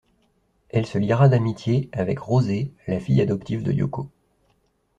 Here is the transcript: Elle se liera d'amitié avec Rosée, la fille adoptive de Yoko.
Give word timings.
Elle 0.69 0.87
se 0.87 0.97
liera 0.97 1.29
d'amitié 1.29 1.87
avec 1.91 2.17
Rosée, 2.17 2.71
la 2.87 2.99
fille 2.99 3.21
adoptive 3.21 3.61
de 3.61 3.71
Yoko. 3.71 4.09